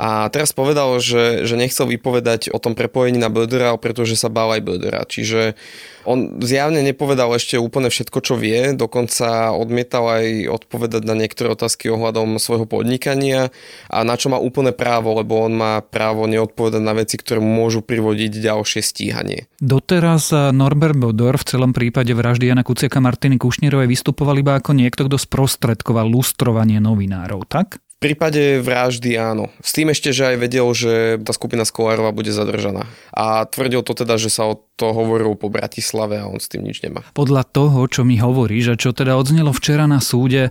A 0.00 0.32
teraz 0.32 0.56
povedal, 0.56 0.96
že, 0.96 1.44
že 1.44 1.60
nechcel 1.60 1.84
vypovedať 1.84 2.48
o 2.48 2.56
tom 2.56 2.72
prepojení 2.72 3.20
na 3.20 3.28
Bödera, 3.28 3.76
pretože 3.76 4.16
sa 4.16 4.32
bál 4.32 4.56
aj 4.56 4.64
Bödera. 4.64 5.04
Čiže 5.04 5.60
on 6.08 6.40
zjavne 6.40 6.80
nepovedal 6.80 7.28
ešte 7.36 7.60
úplne 7.60 7.92
všetko, 7.92 8.18
čo 8.24 8.40
vie, 8.40 8.72
dokonca 8.72 9.52
odmietal 9.52 10.08
aj 10.08 10.24
odpovedať 10.56 11.04
na 11.04 11.12
niektoré 11.12 11.52
otázky 11.52 11.92
ohľadom 11.92 12.40
svojho 12.40 12.64
podnikania 12.64 13.52
a 13.92 14.00
na 14.00 14.16
čo 14.16 14.32
má 14.32 14.40
úplné 14.40 14.72
právo, 14.72 15.12
lebo 15.12 15.36
on 15.36 15.52
má 15.52 15.84
právo 15.84 16.24
neodpovedať 16.24 16.80
na 16.80 16.96
veci, 16.96 17.20
ktoré 17.20 17.44
môžu 17.44 17.84
privodiť 17.84 18.40
ďalšie 18.40 18.80
stíhanie. 18.80 19.52
Doteraz 19.60 20.32
Norbert 20.32 20.96
Bodor 20.96 21.36
v 21.36 21.44
celom 21.44 21.76
prípade 21.76 22.16
vraždy 22.16 22.48
Jana 22.48 22.64
Kuciaka 22.64 23.04
Martiny 23.04 23.36
Kušnírovej 23.36 23.92
vystupoval 23.92 24.40
iba 24.40 24.56
ako 24.56 24.72
niekto, 24.72 25.04
kto 25.04 25.20
sprostredkoval 25.20 26.08
lustrovanie 26.08 26.80
novinárov, 26.80 27.44
tak? 27.44 27.84
Prípade 28.00 28.64
vraždy 28.64 29.20
áno. 29.20 29.52
S 29.60 29.76
tým 29.76 29.92
ešte, 29.92 30.08
že 30.16 30.32
aj 30.32 30.36
vedel, 30.40 30.64
že 30.72 31.20
tá 31.20 31.36
skupina 31.36 31.68
Skolárova 31.68 32.16
bude 32.16 32.32
zadržaná. 32.32 32.88
A 33.12 33.44
tvrdil 33.44 33.84
to 33.84 33.92
teda, 33.92 34.16
že 34.16 34.32
sa 34.32 34.48
o 34.48 34.56
to 34.80 34.96
hovorilo 34.96 35.36
po 35.36 35.52
Bratislave 35.52 36.16
a 36.16 36.24
on 36.24 36.40
s 36.40 36.48
tým 36.48 36.64
nič 36.64 36.80
nemá. 36.80 37.04
Podľa 37.12 37.44
toho, 37.52 37.84
čo 37.92 38.08
mi 38.08 38.16
hovorí, 38.16 38.64
že 38.64 38.80
čo 38.80 38.96
teda 38.96 39.20
odznelo 39.20 39.52
včera 39.52 39.84
na 39.84 40.00
súde, 40.00 40.48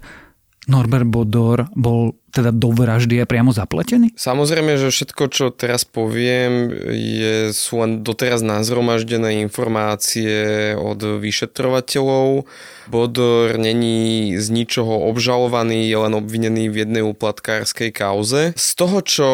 Norbert 0.69 1.09
Bodor 1.09 1.73
bol 1.73 2.13
teda 2.29 2.53
do 2.53 2.69
vraždy 2.71 3.21
je 3.21 3.25
priamo 3.25 3.51
zapletený? 3.51 4.13
Samozrejme, 4.15 4.77
že 4.77 4.93
všetko, 4.93 5.24
čo 5.33 5.45
teraz 5.50 5.83
poviem, 5.83 6.71
je, 6.93 7.51
sú 7.51 7.81
len 7.81 8.05
doteraz 8.05 8.45
nazromaždené 8.45 9.41
informácie 9.43 10.74
od 10.77 11.19
vyšetrovateľov. 11.19 12.45
Bodor 12.89 13.62
není 13.62 14.33
z 14.41 14.48
ničoho 14.50 15.05
obžalovaný, 15.13 15.86
je 15.86 15.98
len 15.98 16.13
obvinený 16.17 16.74
v 16.74 16.86
jednej 16.86 17.03
úplatkárskej 17.05 17.93
kauze. 17.93 18.57
Z 18.57 18.69
toho, 18.74 18.98
čo 19.05 19.29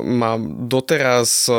má 0.00 0.40
doteraz 0.40 1.48
e, 1.48 1.54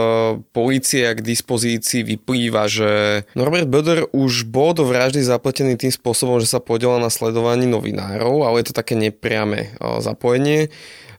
policia 0.54 1.14
k 1.14 1.22
dispozícii, 1.22 2.02
vyplýva, 2.02 2.66
že 2.66 2.90
Norbert 3.38 3.70
Bodor 3.70 4.10
už 4.10 4.50
bol 4.50 4.74
do 4.74 4.90
vraždy 4.90 5.22
zapletený 5.22 5.78
tým 5.78 5.94
spôsobom, 5.94 6.42
že 6.42 6.50
sa 6.50 6.58
podielal 6.58 6.98
na 6.98 7.14
sledovaní 7.14 7.70
novinárov, 7.70 8.42
ale 8.42 8.66
je 8.66 8.74
to 8.74 8.78
také 8.82 8.98
nepriame 8.98 9.70
e, 9.70 10.02
zapojenie. 10.02 10.74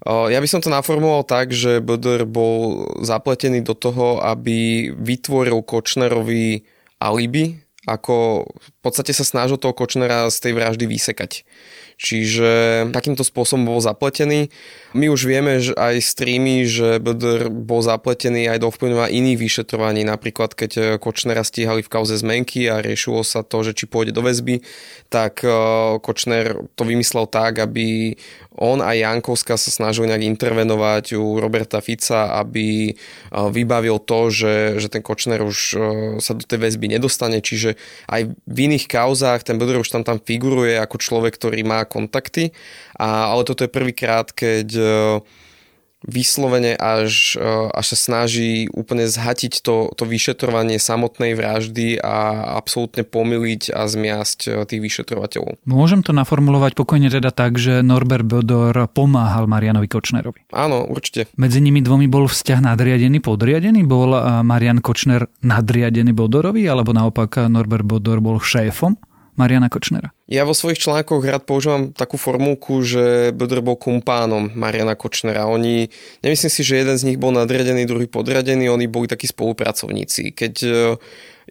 Ja 0.06 0.38
by 0.38 0.46
som 0.46 0.62
to 0.62 0.70
naformuloval 0.70 1.26
tak, 1.26 1.50
že 1.50 1.82
BDR 1.82 2.28
bol 2.28 2.86
zapletený 3.02 3.66
do 3.66 3.74
toho, 3.74 4.22
aby 4.22 4.90
vytvoril 4.94 5.66
Kočnerovi 5.66 6.62
alibi, 7.02 7.58
ako 7.90 8.46
v 8.46 8.70
podstate 8.82 9.10
sa 9.10 9.26
snažil 9.26 9.58
toho 9.58 9.74
Kočnera 9.74 10.30
z 10.30 10.38
tej 10.46 10.52
vraždy 10.54 10.86
vysekať. 10.86 11.42
Čiže 11.96 12.48
takýmto 12.92 13.24
spôsobom 13.24 13.72
bol 13.72 13.80
zapletený. 13.80 14.52
My 14.92 15.08
už 15.08 15.24
vieme 15.24 15.56
že 15.64 15.72
aj 15.72 16.04
streamy, 16.04 16.68
že 16.68 17.00
BDR 17.00 17.48
bol 17.48 17.80
zapletený 17.80 18.52
aj 18.52 18.60
do 18.60 18.68
vplyvňovania 18.68 19.16
iných 19.16 19.40
vyšetrovaní, 19.40 20.04
napríklad 20.04 20.52
keď 20.52 21.00
Kočnera 21.00 21.40
stíhali 21.40 21.80
v 21.80 21.88
kauze 21.88 22.12
zmenky 22.20 22.68
a 22.68 22.84
riešilo 22.84 23.24
sa 23.24 23.40
to, 23.40 23.64
že 23.64 23.72
či 23.72 23.88
pôjde 23.88 24.12
do 24.12 24.20
väzby, 24.20 24.60
tak 25.08 25.40
eh, 25.40 25.52
Kočner 26.04 26.68
to 26.76 26.84
vymyslel 26.84 27.24
tak, 27.30 27.64
aby 27.64 28.16
on 28.56 28.80
a 28.80 28.96
Jankovska 28.96 29.60
sa 29.60 29.68
snažili 29.68 30.08
nejak 30.08 30.24
intervenovať 30.32 31.20
u 31.20 31.36
Roberta 31.40 31.80
Fica, 31.80 32.36
aby 32.36 32.92
eh, 32.92 32.96
vybavil 33.32 34.04
to, 34.04 34.28
že, 34.28 34.84
že 34.84 34.92
ten 34.92 35.00
Kočner 35.00 35.40
už 35.40 35.58
eh, 35.72 35.80
sa 36.20 36.36
do 36.36 36.44
tej 36.44 36.60
väzby 36.60 36.92
nedostane, 36.92 37.40
čiže 37.40 37.80
aj 38.10 38.36
v 38.36 38.58
iných 38.68 38.84
kauzách 38.84 39.48
ten 39.48 39.56
BDR 39.56 39.80
už 39.80 39.92
tam 39.96 40.04
tam 40.04 40.20
figuruje 40.20 40.76
ako 40.76 41.00
človek, 41.00 41.40
ktorý 41.40 41.64
má 41.64 41.85
kontakty, 41.88 42.52
a, 42.98 43.30
ale 43.32 43.46
toto 43.46 43.64
je 43.64 43.70
prvýkrát, 43.70 44.28
keď 44.34 44.68
e, 44.76 44.84
vyslovene 46.06 46.78
až, 46.78 47.34
e, 47.34 47.42
až 47.72 47.96
sa 47.96 47.98
snaží 47.98 48.70
úplne 48.70 49.10
zhatiť 49.10 49.64
to, 49.64 49.90
to 49.96 50.04
vyšetrovanie 50.06 50.78
samotnej 50.78 51.34
vraždy 51.34 51.98
a 51.98 52.46
absolútne 52.60 53.02
pomiliť 53.02 53.74
a 53.74 53.88
zmiasť 53.90 54.38
e, 54.46 54.50
tých 54.68 54.80
vyšetrovateľov. 54.86 55.58
Môžem 55.66 56.06
to 56.06 56.14
naformulovať 56.14 56.78
pokojne 56.78 57.10
teda 57.10 57.34
tak, 57.34 57.58
že 57.58 57.82
Norbert 57.82 58.28
Bodor 58.28 58.76
pomáhal 58.92 59.50
Marianovi 59.50 59.90
Kočnerovi. 59.90 60.46
Áno, 60.54 60.86
určite. 60.86 61.26
Medzi 61.34 61.58
nimi 61.58 61.82
dvomi 61.82 62.06
bol 62.06 62.30
vzťah 62.30 62.60
nadriadený, 62.62 63.18
podriadený? 63.24 63.82
Bol 63.82 64.14
Marian 64.46 64.78
Kočner 64.78 65.26
nadriadený 65.42 66.14
Bodorovi, 66.14 66.68
alebo 66.70 66.94
naopak 66.94 67.50
Norbert 67.50 67.88
Bodor 67.88 68.22
bol 68.22 68.38
šéfom? 68.38 69.15
Mariana 69.36 69.68
Kočnera? 69.68 70.16
Ja 70.26 70.48
vo 70.48 70.56
svojich 70.56 70.80
článkoch 70.80 71.20
rád 71.20 71.44
používam 71.44 71.92
takú 71.92 72.16
formulku, 72.16 72.80
že 72.80 73.30
Bodor 73.36 73.60
bol 73.60 73.76
kumpánom 73.76 74.50
Mariana 74.56 74.96
Kočnera. 74.96 75.44
Oni, 75.44 75.92
nemyslím 76.24 76.50
si, 76.50 76.64
že 76.64 76.80
jeden 76.80 76.96
z 76.96 77.06
nich 77.12 77.20
bol 77.20 77.36
nadriadený, 77.36 77.84
druhý 77.84 78.08
podriadený, 78.08 78.72
oni 78.72 78.88
boli 78.88 79.06
takí 79.06 79.28
spolupracovníci. 79.28 80.32
Keď 80.32 80.54
e, 80.64 80.70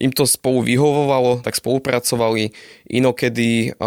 im 0.01 0.11
to 0.11 0.25
spolu 0.25 0.65
vyhovovalo, 0.65 1.45
tak 1.45 1.55
spolupracovali. 1.55 2.51
Inokedy 2.89 3.77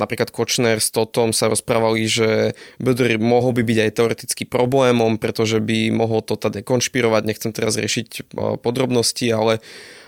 napríklad 0.00 0.32
Kočner 0.34 0.82
s 0.82 0.90
Totom 0.90 1.30
sa 1.30 1.52
rozprávali, 1.52 2.08
že 2.08 2.56
Bodor 2.80 3.06
mohol 3.20 3.52
by 3.52 3.62
byť 3.62 3.78
aj 3.84 3.90
teoreticky 3.94 4.42
problémom, 4.48 5.20
pretože 5.20 5.60
by 5.60 5.92
mohol 5.92 6.24
to 6.24 6.40
teda 6.40 6.64
dekonšpirovať. 6.64 7.22
Nechcem 7.28 7.52
teraz 7.52 7.76
riešiť 7.76 8.08
e, 8.10 8.20
podrobnosti, 8.58 9.28
ale 9.28 9.60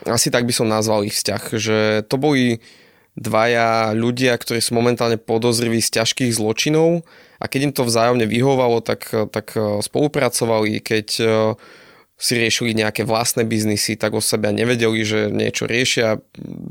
asi 0.09 0.33
tak 0.33 0.49
by 0.49 0.53
som 0.57 0.67
nazval 0.67 1.05
ich 1.05 1.15
vzťah, 1.15 1.43
že 1.55 1.79
to 2.09 2.17
boli 2.17 2.65
dvaja 3.19 3.93
ľudia, 3.99 4.39
ktorí 4.39 4.63
sú 4.63 4.79
momentálne 4.79 5.19
podozriví 5.19 5.83
z 5.83 5.99
ťažkých 5.99 6.39
zločinov. 6.39 7.03
A 7.43 7.45
keď 7.51 7.71
im 7.71 7.75
to 7.75 7.87
vzájomne 7.87 8.27
vyhovalo, 8.27 8.79
tak, 8.83 9.11
tak 9.35 9.59
eh, 9.59 9.83
spolupracovali, 9.83 10.79
keď 10.79 11.07
eh, 11.21 11.31
si 12.19 12.35
riešili 12.35 12.75
nejaké 12.75 13.07
vlastné 13.07 13.47
biznisy, 13.47 13.95
tak 13.95 14.19
o 14.19 14.19
sebe 14.19 14.51
nevedeli, 14.51 15.07
že 15.07 15.31
niečo 15.31 15.71
riešia. 15.71 16.19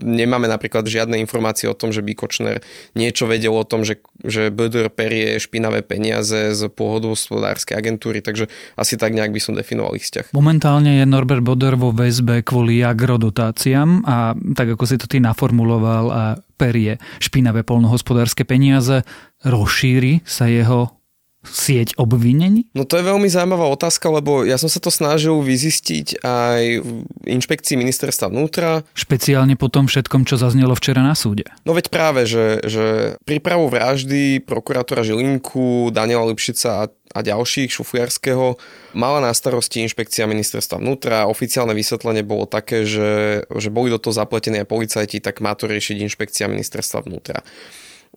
Nemáme 0.04 0.52
napríklad 0.52 0.84
žiadne 0.84 1.16
informácie 1.24 1.72
o 1.72 1.78
tom, 1.78 1.96
že 1.96 2.04
by 2.04 2.12
Kočner 2.20 2.60
niečo 3.00 3.32
vedel 3.32 3.56
o 3.56 3.64
tom, 3.64 3.88
že, 3.88 4.04
že 4.28 4.52
BDR 4.52 4.92
perie 4.92 5.40
špinavé 5.40 5.88
peniaze 5.88 6.52
z 6.52 6.68
pôvodu 6.68 7.08
hospodárskej 7.08 7.80
agentúry, 7.80 8.20
takže 8.20 8.52
asi 8.76 9.00
tak 9.00 9.16
nejak 9.16 9.32
by 9.32 9.40
som 9.40 9.56
definoval 9.56 9.96
ich 9.96 10.04
vzťah. 10.04 10.36
Momentálne 10.36 11.00
je 11.00 11.06
Norbert 11.08 11.48
Boder 11.48 11.80
vo 11.80 11.96
väzbe 11.96 12.44
kvôli 12.44 12.84
agrodotáciám 12.84 14.04
a 14.04 14.36
tak 14.52 14.76
ako 14.76 14.84
si 14.84 15.00
to 15.00 15.08
ty 15.08 15.24
naformuloval 15.24 16.06
a 16.12 16.24
perie 16.60 17.00
špinavé 17.24 17.64
polnohospodárske 17.64 18.44
peniaze, 18.44 19.08
rozšíri 19.48 20.28
sa 20.28 20.52
jeho 20.52 20.97
sieť 21.52 21.98
obvinení? 21.98 22.68
No 22.76 22.84
to 22.84 23.00
je 23.00 23.08
veľmi 23.08 23.28
zaujímavá 23.32 23.68
otázka, 23.72 24.08
lebo 24.12 24.44
ja 24.44 24.60
som 24.60 24.68
sa 24.68 24.78
to 24.78 24.92
snažil 24.94 25.40
vyzistiť 25.42 26.22
aj 26.22 26.62
v 26.84 26.90
inšpekcii 27.26 27.76
ministerstva 27.80 28.30
vnútra. 28.30 28.84
Špeciálne 28.94 29.56
po 29.56 29.72
tom 29.72 29.88
všetkom, 29.88 30.28
čo 30.28 30.40
zaznelo 30.40 30.76
včera 30.76 31.02
na 31.02 31.16
súde. 31.16 31.48
No 31.64 31.74
veď 31.74 31.90
práve, 31.90 32.28
že, 32.30 32.62
že 32.64 33.18
prípravu 33.24 33.72
vraždy 33.72 34.44
prokurátora 34.44 35.04
Žilinku, 35.04 35.90
Daniela 35.92 36.28
Lipšica 36.28 36.70
a, 36.82 36.86
a 36.92 37.20
ďalších, 37.24 37.72
Šufujarského, 37.72 38.60
mala 38.94 39.20
na 39.24 39.32
starosti 39.32 39.82
inšpekcia 39.86 40.28
ministerstva 40.30 40.78
vnútra. 40.78 41.26
Oficiálne 41.30 41.74
vysvetlenie 41.74 42.22
bolo 42.22 42.46
také, 42.46 42.84
že, 42.84 43.44
že 43.48 43.70
boli 43.74 43.90
do 43.92 44.00
toho 44.02 44.14
zapletení 44.14 44.62
aj 44.62 44.68
policajti, 44.70 45.24
tak 45.24 45.40
má 45.40 45.56
to 45.56 45.66
riešiť 45.70 45.98
inšpekcia 46.04 46.46
ministerstva 46.52 47.08
vnútra. 47.08 47.42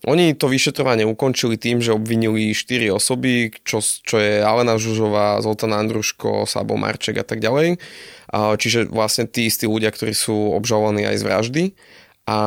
Oni 0.08 0.32
to 0.32 0.48
vyšetrovanie 0.48 1.04
ukončili 1.04 1.60
tým, 1.60 1.84
že 1.84 1.92
obvinili 1.92 2.56
4 2.56 2.88
osoby, 2.88 3.52
čo, 3.68 3.84
čo 3.84 4.16
je 4.16 4.40
Alena 4.40 4.80
Žužová, 4.80 5.44
Zoltana 5.44 5.76
Andruško, 5.76 6.48
Sabo 6.48 6.80
Marček 6.80 7.20
a 7.20 7.26
tak 7.26 7.44
ďalej. 7.44 7.76
Čiže 8.32 8.88
vlastne 8.88 9.28
tí 9.28 9.44
istí 9.44 9.68
ľudia, 9.68 9.92
ktorí 9.92 10.16
sú 10.16 10.56
obžalovaní 10.56 11.04
aj 11.04 11.16
z 11.20 11.26
vraždy. 11.28 11.62
A 12.24 12.38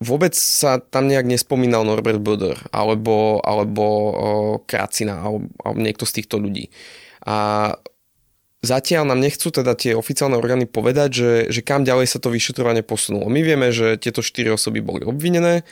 vôbec 0.00 0.32
sa 0.36 0.80
tam 0.80 1.08
nejak 1.08 1.28
nespomínal 1.28 1.84
Norbert 1.84 2.20
Böder 2.20 2.60
alebo, 2.72 3.40
alebo 3.44 3.84
Kracina 4.64 5.20
alebo, 5.20 5.48
alebo 5.60 5.78
niekto 5.80 6.04
z 6.08 6.20
týchto 6.20 6.36
ľudí. 6.40 6.72
A 7.24 7.72
Zatiaľ 8.64 9.12
nám 9.12 9.20
nechcú 9.20 9.52
teda 9.52 9.76
tie 9.76 9.92
oficiálne 9.92 10.40
orgány 10.40 10.64
povedať, 10.64 11.10
že, 11.12 11.32
že 11.52 11.60
kam 11.60 11.84
ďalej 11.84 12.08
sa 12.08 12.18
to 12.18 12.32
vyšetrovanie 12.32 12.80
posunulo. 12.80 13.28
My 13.28 13.44
vieme, 13.44 13.68
že 13.68 14.00
tieto 14.00 14.24
štyri 14.24 14.48
osoby 14.48 14.80
boli 14.80 15.04
obvinené, 15.04 15.68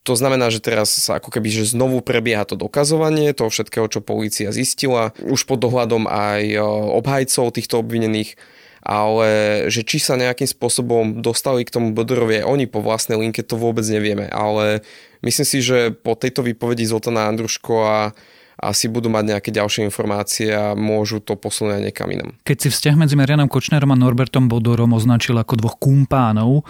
to 0.00 0.16
znamená, 0.16 0.48
že 0.48 0.64
teraz 0.64 0.96
sa 0.96 1.20
ako 1.20 1.28
keby, 1.28 1.52
že 1.52 1.76
znovu 1.76 2.00
prebieha 2.00 2.48
to 2.48 2.56
dokazovanie 2.56 3.36
toho 3.36 3.52
všetkého, 3.52 3.84
čo 3.92 4.00
polícia 4.00 4.48
zistila, 4.48 5.12
už 5.20 5.44
pod 5.44 5.60
dohľadom 5.60 6.08
aj 6.08 6.56
obhajcov 6.96 7.52
týchto 7.52 7.84
obvinených, 7.84 8.40
ale 8.80 9.28
že 9.68 9.84
či 9.84 10.00
sa 10.00 10.16
nejakým 10.16 10.48
spôsobom 10.48 11.20
dostali 11.20 11.68
k 11.68 11.74
tomu 11.76 11.92
Bodorovi 11.92 12.40
oni 12.40 12.64
po 12.64 12.80
vlastnej 12.80 13.20
linke, 13.20 13.44
to 13.44 13.60
vôbec 13.60 13.84
nevieme, 13.84 14.24
ale 14.32 14.80
myslím 15.20 15.44
si, 15.46 15.60
že 15.60 15.92
po 15.92 16.16
tejto 16.16 16.40
výpovedi 16.48 16.88
Zoltana 16.88 17.28
Andruško 17.28 17.74
a 17.84 18.16
asi 18.60 18.92
budú 18.92 19.08
mať 19.08 19.36
nejaké 19.36 19.50
ďalšie 19.50 19.88
informácie 19.88 20.52
a 20.52 20.76
môžu 20.76 21.18
to 21.24 21.34
posunúť 21.34 21.80
aj 21.80 21.82
niekam 21.88 22.08
inam. 22.12 22.36
Keď 22.44 22.56
si 22.56 22.68
vzťah 22.68 22.94
medzi 23.00 23.16
Marianom 23.16 23.48
Kočnerom 23.48 23.90
a 23.90 23.98
Norbertom 23.98 24.46
Bodorom 24.46 24.92
označil 24.92 25.40
ako 25.40 25.56
dvoch 25.56 25.76
kumpánov, 25.80 26.68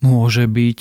môže 0.00 0.48
byť 0.48 0.80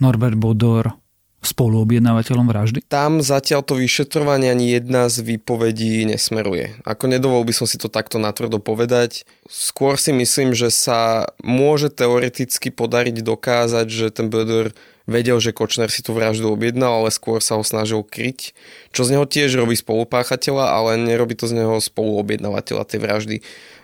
Norbert 0.00 0.40
Bodor 0.40 0.96
spoluobjednávateľom 1.42 2.46
vraždy? 2.46 2.78
Tam 2.86 3.18
zatiaľ 3.18 3.66
to 3.66 3.74
vyšetrovanie 3.74 4.48
ani 4.48 4.78
jedna 4.78 5.10
z 5.10 5.26
výpovedí 5.26 6.06
nesmeruje. 6.06 6.78
Ako 6.86 7.10
nedovol 7.10 7.42
by 7.42 7.50
som 7.50 7.66
si 7.66 7.76
to 7.82 7.90
takto 7.90 8.22
natvrdo 8.22 8.62
povedať. 8.62 9.26
Skôr 9.50 9.98
si 9.98 10.14
myslím, 10.14 10.54
že 10.54 10.70
sa 10.70 11.26
môže 11.42 11.90
teoreticky 11.90 12.70
podariť 12.70 13.26
dokázať, 13.26 13.86
že 13.90 14.14
ten 14.14 14.30
Bodor 14.30 14.70
vedel, 15.06 15.38
že 15.42 15.54
Kočner 15.54 15.90
si 15.90 16.00
tú 16.00 16.14
vraždu 16.14 16.50
objednal, 16.50 17.04
ale 17.04 17.10
skôr 17.10 17.42
sa 17.42 17.58
ho 17.58 17.64
snažil 17.66 18.02
kryť, 18.06 18.54
čo 18.94 19.02
z 19.02 19.18
neho 19.18 19.26
tiež 19.26 19.54
robí 19.58 19.74
spolupáchateľa, 19.74 20.74
ale 20.74 20.90
nerobí 21.00 21.34
to 21.34 21.50
z 21.50 21.62
neho 21.62 21.78
spoluobjednávateľa 21.82 22.84
tej 22.86 22.98
vraždy. 23.02 23.36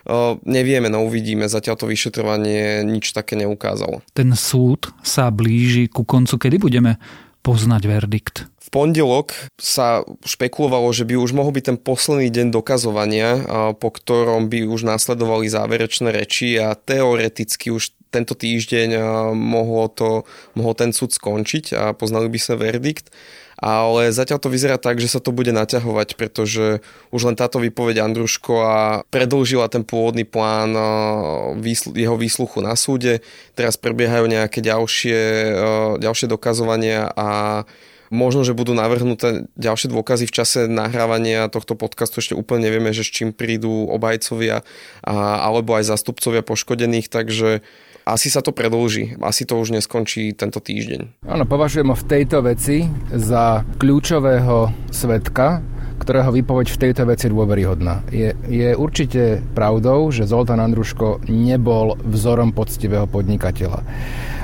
Uh, 0.07 0.39
nevieme, 0.47 0.87
no 0.87 1.05
uvidíme, 1.05 1.45
zatiaľ 1.51 1.75
to 1.77 1.91
vyšetrovanie 1.91 2.81
nič 2.87 3.11
také 3.13 3.35
neukázalo. 3.37 4.01
Ten 4.15 4.33
súd 4.33 4.89
sa 5.03 5.29
blíži 5.29 5.91
ku 5.91 6.07
koncu, 6.07 6.39
kedy 6.39 6.57
budeme 6.57 6.97
poznať 7.43 7.83
verdikt? 7.87 8.35
V 8.59 8.67
pondelok 8.69 9.33
sa 9.57 10.05
špekulovalo, 10.21 10.93
že 10.93 11.01
by 11.01 11.17
už 11.17 11.33
mohol 11.33 11.57
byť 11.57 11.73
ten 11.73 11.77
posledný 11.81 12.29
deň 12.29 12.47
dokazovania, 12.53 13.41
po 13.81 13.89
ktorom 13.89 14.45
by 14.45 14.69
už 14.69 14.85
následovali 14.85 15.49
záverečné 15.49 16.13
reči 16.13 16.61
a 16.61 16.77
teoreticky 16.77 17.73
už 17.73 17.97
tento 18.09 18.33
týždeň 18.33 18.99
mohlo, 19.33 19.87
to, 19.89 20.25
mohol 20.57 20.73
ten 20.73 20.89
súd 20.93 21.13
skončiť 21.13 21.73
a 21.77 21.83
poznali 21.93 22.29
by 22.29 22.39
sa 22.41 22.57
verdikt. 22.57 23.13
Ale 23.59 24.15
zatiaľ 24.15 24.39
to 24.39 24.47
vyzerá 24.47 24.79
tak, 24.79 25.03
že 25.03 25.11
sa 25.11 25.19
to 25.19 25.35
bude 25.35 25.51
naťahovať, 25.51 26.15
pretože 26.15 26.79
už 27.11 27.21
len 27.27 27.35
táto 27.35 27.59
výpoveď 27.59 28.07
Andruško 28.07 28.53
a 28.63 29.03
predlžila 29.11 29.67
ten 29.67 29.83
pôvodný 29.83 30.23
plán 30.23 30.71
jeho 31.91 32.15
výsluchu 32.15 32.63
na 32.63 32.79
súde. 32.79 33.19
Teraz 33.59 33.75
prebiehajú 33.75 34.31
nejaké 34.31 34.63
ďalšie, 34.63 35.19
ďalšie 35.99 36.31
dokazovania 36.31 37.11
a 37.11 37.27
Možno, 38.09 38.41
že 38.41 38.57
budú 38.57 38.73
navrhnuté 38.73 39.45
ďalšie 39.53 39.93
dôkazy 39.93 40.25
v 40.25 40.33
čase 40.33 40.59
nahrávania 40.65 41.45
tohto 41.45 41.77
podcastu. 41.77 42.25
Ešte 42.25 42.33
úplne 42.33 42.65
nevieme, 42.65 42.89
že 42.89 43.05
s 43.05 43.13
čím 43.13 43.29
prídu 43.37 43.85
obajcovia 43.85 44.65
a, 45.05 45.45
alebo 45.45 45.77
aj 45.77 45.93
zastupcovia 45.93 46.41
poškodených, 46.41 47.05
takže 47.05 47.61
asi 48.13 48.33
sa 48.33 48.41
to 48.41 48.55
predlží. 48.55 49.17
Asi 49.21 49.45
to 49.45 49.59
už 49.59 49.73
neskončí 49.75 50.33
tento 50.33 50.57
týždeň. 50.59 51.25
Áno, 51.29 51.43
považujem 51.45 51.89
ho 51.89 51.97
v 51.97 52.07
tejto 52.07 52.41
veci 52.45 52.89
za 53.13 53.61
kľúčového 53.77 54.71
svetka, 54.89 55.61
ktorého 55.99 56.31
výpoveď 56.31 56.67
v 56.71 56.81
tejto 56.89 57.03
veci 57.05 57.27
je 57.27 57.33
dôveryhodná. 57.35 58.07
Je, 58.09 58.31
je 58.47 58.71
určite 58.73 59.43
pravdou, 59.53 60.09
že 60.09 60.25
Zoltán 60.25 60.63
Andruško 60.63 61.27
nebol 61.27 61.99
vzorom 62.07 62.55
poctivého 62.55 63.05
podnikateľa 63.05 63.83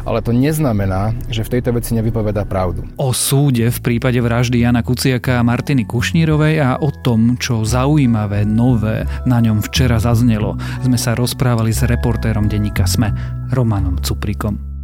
ale 0.05 0.21
to 0.21 0.31
neznamená, 0.31 1.17
že 1.27 1.41
v 1.41 1.57
tejto 1.57 1.73
veci 1.73 1.97
nevypoveda 1.97 2.45
pravdu. 2.45 2.85
O 3.01 3.09
súde 3.11 3.73
v 3.73 3.79
prípade 3.81 4.21
vraždy 4.21 4.61
Jana 4.61 4.85
Kuciaka 4.85 5.41
a 5.41 5.45
Martiny 5.45 5.83
Kušnírovej 5.89 6.61
a 6.61 6.77
o 6.77 6.93
tom, 6.93 7.35
čo 7.41 7.65
zaujímavé, 7.65 8.45
nové 8.45 9.09
na 9.25 9.41
ňom 9.41 9.65
včera 9.65 9.97
zaznelo, 9.97 10.55
sme 10.85 10.95
sa 10.95 11.17
rozprávali 11.17 11.73
s 11.73 11.83
reportérom 11.89 12.45
denníka 12.45 12.85
SME, 12.85 13.11
Romanom 13.55 13.95
Cuprikom. 14.03 14.74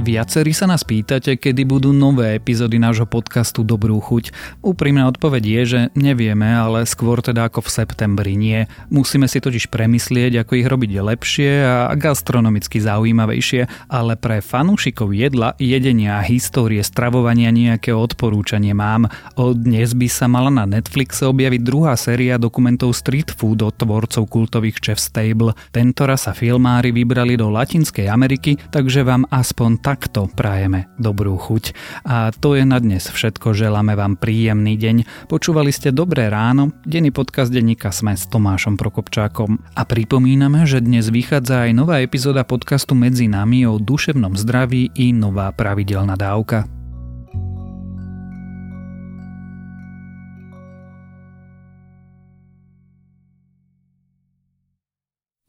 Viacerí 0.00 0.56
sa 0.56 0.64
nás 0.64 0.80
pýtate, 0.80 1.36
kedy 1.36 1.68
budú 1.68 1.92
nové 1.92 2.32
epizódy 2.32 2.80
nášho 2.80 3.04
podcastu 3.04 3.60
Dobrú 3.60 4.00
chuť. 4.00 4.32
Úprimná 4.64 5.04
odpoveď 5.12 5.42
je, 5.44 5.62
že 5.68 5.80
nevieme, 5.92 6.48
ale 6.48 6.88
skôr 6.88 7.20
teda 7.20 7.52
ako 7.52 7.60
v 7.60 7.68
septembri 7.68 8.32
nie. 8.32 8.64
Musíme 8.88 9.28
si 9.28 9.44
totiž 9.44 9.68
premyslieť, 9.68 10.40
ako 10.40 10.56
ich 10.56 10.64
robiť 10.64 10.90
lepšie 11.04 11.50
a 11.68 11.92
gastronomicky 12.00 12.80
zaujímavejšie, 12.80 13.92
ale 13.92 14.16
pre 14.16 14.40
fanúšikov 14.40 15.12
jedla, 15.12 15.52
jedenia 15.60 16.16
a 16.16 16.24
histórie 16.24 16.80
stravovania 16.80 17.52
nejaké 17.52 17.92
odporúčanie 17.92 18.72
mám. 18.72 19.04
Od 19.36 19.52
dnes 19.52 19.92
by 19.92 20.08
sa 20.08 20.32
mala 20.32 20.48
na 20.48 20.64
Netflixe 20.64 21.28
objaviť 21.28 21.60
druhá 21.60 21.92
séria 22.00 22.40
dokumentov 22.40 22.96
Street 22.96 23.28
Food 23.36 23.60
od 23.60 23.76
tvorcov 23.76 24.32
kultových 24.32 24.80
Chef's 24.80 25.12
Table. 25.12 25.52
Tentoraz 25.76 26.24
sa 26.24 26.32
filmári 26.32 26.88
vybrali 26.88 27.36
do 27.36 27.52
Latinskej 27.52 28.08
Ameriky, 28.08 28.56
takže 28.72 29.04
vám 29.04 29.28
aspoň 29.28 29.89
takto 29.90 30.30
prajeme 30.30 30.86
dobrú 31.02 31.34
chuť. 31.34 31.74
A 32.06 32.30
to 32.30 32.54
je 32.54 32.62
na 32.62 32.78
dnes 32.78 33.10
všetko, 33.10 33.58
želáme 33.58 33.98
vám 33.98 34.14
príjemný 34.14 34.78
deň. 34.78 35.26
Počúvali 35.26 35.74
ste 35.74 35.90
Dobré 35.90 36.30
ráno, 36.30 36.70
denný 36.86 37.10
podcast 37.10 37.50
denníka 37.50 37.90
Sme 37.90 38.14
s 38.14 38.30
Tomášom 38.30 38.78
Prokopčákom. 38.78 39.58
A 39.74 39.82
pripomíname, 39.82 40.62
že 40.62 40.78
dnes 40.78 41.10
vychádza 41.10 41.66
aj 41.66 41.74
nová 41.74 41.98
epizóda 41.98 42.46
podcastu 42.46 42.94
Medzi 42.94 43.26
nami 43.26 43.66
o 43.66 43.82
duševnom 43.82 44.38
zdraví 44.38 44.94
i 44.94 45.10
nová 45.10 45.50
pravidelná 45.50 46.14
dávka. 46.14 46.70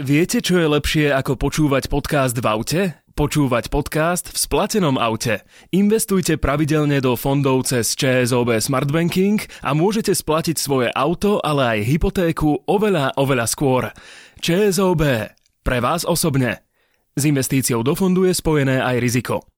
Viete, 0.02 0.42
čo 0.42 0.58
je 0.58 0.66
lepšie 0.66 1.06
ako 1.14 1.38
počúvať 1.38 1.86
podcast 1.86 2.34
v 2.34 2.46
aute? 2.50 3.01
Počúvať 3.12 3.68
podcast 3.68 4.32
v 4.32 4.38
splatenom 4.40 4.96
aute. 4.96 5.44
Investujte 5.76 6.40
pravidelne 6.40 7.04
do 7.04 7.20
fondov 7.20 7.68
cez 7.68 7.92
ČSOB 8.00 8.56
Smart 8.64 8.88
Banking 8.88 9.44
a 9.60 9.76
môžete 9.76 10.16
splatiť 10.16 10.56
svoje 10.56 10.88
auto, 10.96 11.44
ale 11.44 11.76
aj 11.76 11.88
hypotéku 11.92 12.64
oveľa, 12.64 13.12
oveľa 13.20 13.46
skôr. 13.52 13.92
ČSOB. 14.40 15.28
Pre 15.60 15.80
vás 15.84 16.08
osobne. 16.08 16.64
S 17.12 17.28
investíciou 17.28 17.84
do 17.84 18.00
fondu 18.00 18.24
je 18.24 18.32
spojené 18.32 18.80
aj 18.80 19.04
riziko. 19.04 19.51